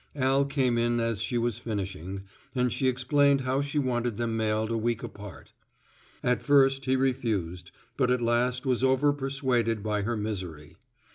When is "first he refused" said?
6.41-7.69